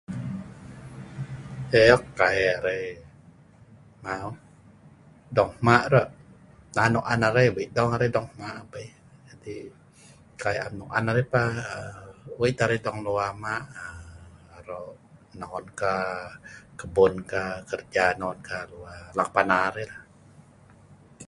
[1.71, 2.83] lek eek kai arai
[4.05, 4.29] mau..
[5.37, 6.13] dong hma ru'
[6.75, 8.87] nan nok an arai, wei dong arai hma abei,
[9.33, 9.57] abei
[10.41, 11.41] kai am nok an arai pa,
[11.71, 11.93] aa
[12.39, 13.63] wei tah arai dong luwal ma'
[14.57, 14.91] aro'
[15.39, 15.93] nok on ka,
[16.79, 19.97] kebun ka, kerja non ka, aro' anok pana arai la